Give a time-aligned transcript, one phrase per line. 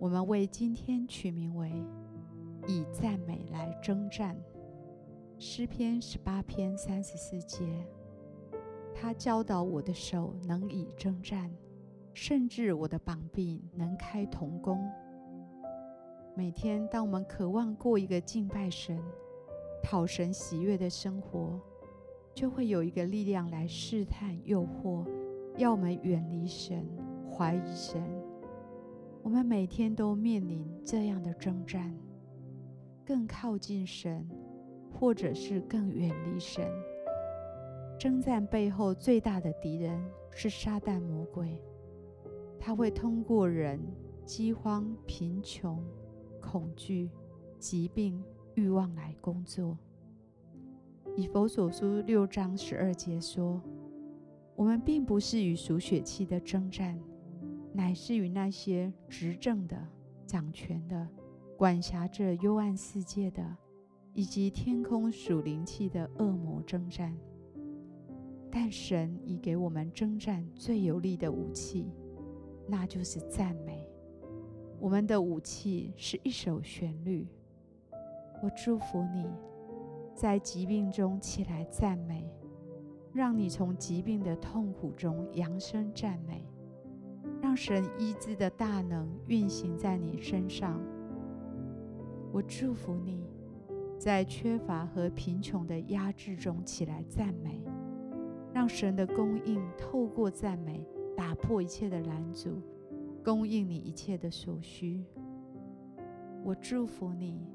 [0.00, 1.72] 我们为今天取名为
[2.68, 4.36] “以赞美来征战”。
[5.38, 7.84] 诗篇十八篇三十四节，
[8.94, 11.50] 他教导我的手能以征战，
[12.14, 14.88] 甚至我的膀臂能开铜弓。
[16.36, 18.96] 每天，当我们渴望过一个敬拜神、
[19.82, 21.60] 讨神喜悦的生活，
[22.32, 25.04] 就会有一个力量来试探、诱惑，
[25.56, 26.86] 要我们远离神、
[27.28, 28.00] 怀疑神。
[29.28, 31.94] 我们每天都面临这样的征战：
[33.04, 34.26] 更靠近神，
[34.90, 36.66] 或者是更远离神。
[37.98, 41.62] 征战背后最大的敌人是撒旦魔鬼，
[42.58, 43.78] 他会通过人、
[44.24, 45.84] 饥荒、贫穷、
[46.40, 47.10] 恐惧、
[47.58, 49.76] 疾病、欲望来工作。
[51.16, 53.60] 以弗所书六章十二节说
[54.56, 56.98] ：“我们并不是与属血气的征战。”
[57.78, 59.80] 乃是与那些执政的、
[60.26, 61.08] 掌权的、
[61.56, 63.56] 管辖着幽暗世界的，
[64.12, 67.16] 以及天空属灵气的恶魔征战。
[68.50, 71.92] 但神已给我们征战最有力的武器，
[72.66, 73.88] 那就是赞美。
[74.80, 77.28] 我们的武器是一首旋律。
[78.42, 79.24] 我祝福你，
[80.16, 82.28] 在疾病中起来赞美，
[83.12, 86.44] 让你从疾病的痛苦中扬声赞美。
[87.40, 90.80] 让神医治的大能运行在你身上。
[92.32, 93.24] 我祝福你，
[93.98, 97.62] 在缺乏和贫穷的压制中起来赞美，
[98.52, 100.86] 让神的供应透过赞美
[101.16, 102.60] 打破一切的拦阻，
[103.24, 105.04] 供应你一切的所需。
[106.44, 107.46] 我祝福你，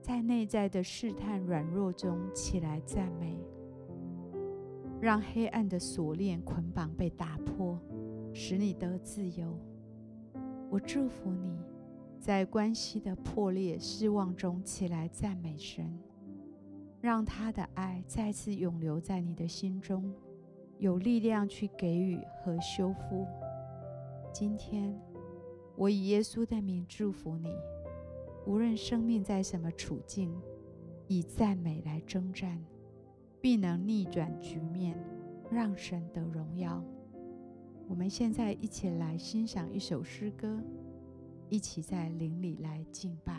[0.00, 3.36] 在内在的试探软弱中起来赞美，
[5.00, 7.78] 让黑暗的锁链捆绑被打破。
[8.40, 9.58] 使你得自由。
[10.70, 11.58] 我祝福你，
[12.20, 15.98] 在关系的破裂、失望中起来赞美神，
[17.00, 20.14] 让他的爱再次永留在你的心中，
[20.78, 23.26] 有力量去给予和修复。
[24.32, 24.96] 今天，
[25.74, 27.50] 我以耶稣的名祝福你，
[28.46, 30.32] 无论生命在什么处境，
[31.08, 32.64] 以赞美来征战，
[33.40, 34.96] 必能逆转局面，
[35.50, 36.80] 让神得荣耀。
[37.88, 40.62] 我们现在一起来欣赏一首诗歌，
[41.48, 43.34] 一起在灵里来敬拜。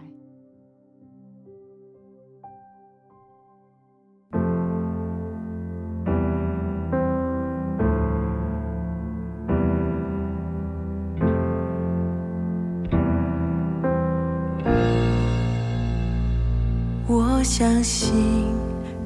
[17.07, 18.13] 我相信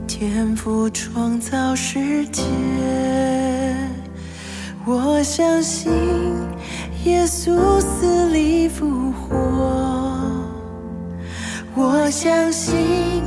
[0.07, 3.32] 天赋创造世界。
[4.85, 5.93] 我相信
[7.05, 9.35] 耶稣死里复活，
[11.73, 13.23] 我相信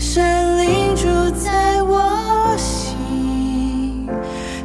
[0.00, 1.06] 神灵住
[1.38, 4.08] 在我心，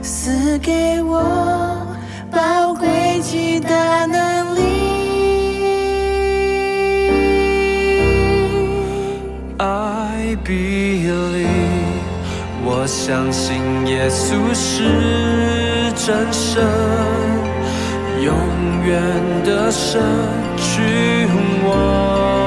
[0.01, 1.85] 赐给我
[2.31, 4.61] 宝贵极大能力。
[9.59, 11.45] I believe，
[12.65, 15.30] 我相信耶稣是。
[16.03, 16.63] 真神，
[18.23, 18.33] 永
[18.83, 18.99] 远
[19.45, 20.01] 的神，
[20.57, 21.27] 君
[21.63, 22.40] 王。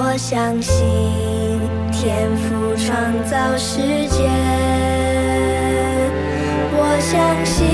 [0.00, 0.78] 我相信
[1.90, 4.30] 天赋创造世界，
[6.70, 7.66] 我相信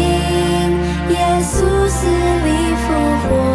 [1.10, 2.48] 耶稣死里
[2.80, 2.84] 复
[3.28, 3.53] 活。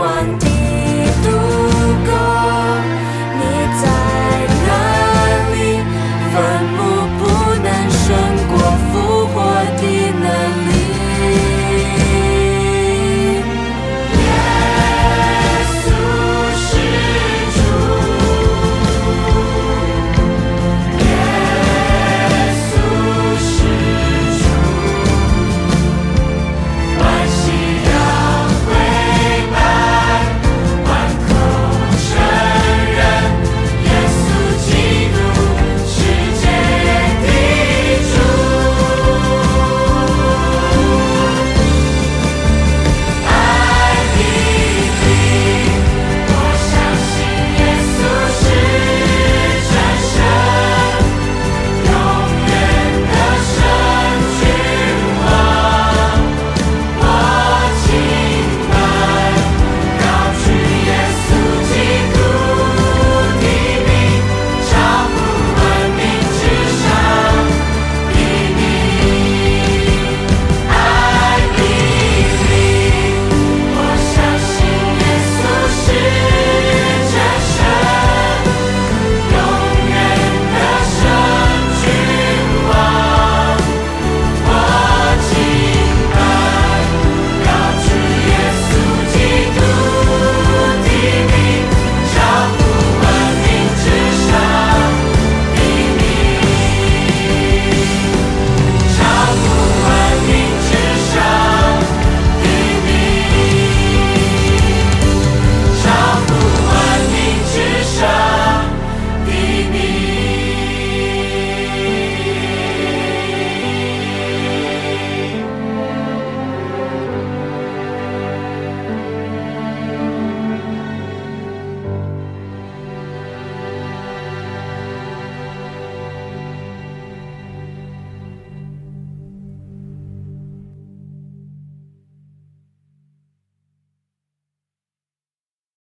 [0.00, 2.39] one day to go.